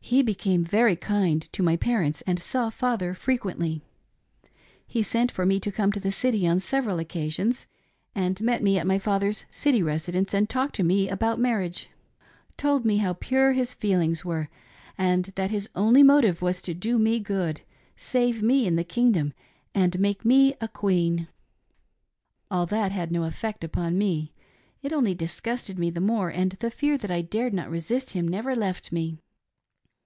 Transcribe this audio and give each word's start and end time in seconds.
He 0.00 0.22
became 0.22 0.64
very 0.64 0.96
kind 0.96 1.42
to 1.52 1.62
my 1.62 1.76
parents, 1.76 2.22
and 2.22 2.38
saw 2.40 2.70
father 2.70 3.12
frequently. 3.12 3.82
He 4.86 5.02
sent 5.02 5.30
foi 5.30 5.44
me 5.44 5.60
to 5.60 5.70
come 5.72 5.92
to 5.92 6.00
the 6.00 6.10
city 6.12 6.48
on 6.48 6.60
several 6.60 6.98
occasions 6.98 7.66
and 8.14 8.40
met 8.40 8.62
me 8.62 8.78
at 8.78 8.86
my 8.86 8.98
father's 8.98 9.44
city 9.50 9.82
res 9.82 10.06
idence, 10.06 10.32
and 10.32 10.48
talked 10.48 10.74
to 10.76 10.82
me 10.82 11.10
about 11.10 11.38
marriage; 11.38 11.90
told 12.56 12.86
me 12.86 12.98
how 12.98 13.14
pure 13.14 13.52
his 13.52 13.74
feelings 13.74 14.24
were, 14.24 14.48
and 14.96 15.26
that 15.34 15.50
his 15.50 15.68
only 15.74 16.02
motive 16.02 16.40
was 16.40 16.62
to 16.62 16.72
do 16.72 16.98
me 16.98 17.20
good, 17.20 17.60
save 17.94 18.42
me 18.42 18.66
in 18.66 18.76
the 18.76 18.84
kingdom 18.84 19.34
and 19.74 19.94
maki 19.98 20.24
"NUMBER 20.24 20.24
NINETEEN" 20.24 20.56
TELLS 20.56 20.58
HER 20.60 20.66
OWN 20.80 20.96
STORY. 20.96 21.10
28/ 21.18 21.18
me 21.18 21.18
a 21.18 21.18
queen. 21.18 21.28
All 22.50 22.66
that 22.66 22.92
had 22.92 23.12
no 23.12 23.24
effect 23.24 23.62
upon 23.62 23.98
me; 23.98 24.32
it 24.80 24.92
only 24.94 25.12
disgusted 25.14 25.78
me 25.78 25.90
the 25.90 26.00
more, 26.00 26.30
and 26.30 26.52
the 26.52 26.70
fear 26.70 26.96
that 26.96 27.10
I 27.10 27.20
dared 27.20 27.52
not 27.52 27.68
resist 27.68 28.12
him 28.12 28.26
never 28.26 28.56
left 28.56 28.90
me. 28.90 29.18